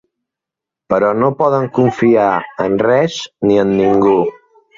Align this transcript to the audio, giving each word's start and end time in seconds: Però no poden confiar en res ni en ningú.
Però 0.93 1.11
no 1.23 1.29
poden 1.41 1.67
confiar 1.75 2.25
en 2.65 2.79
res 2.85 3.19
ni 3.51 3.61
en 3.67 3.77
ningú. 3.83 4.17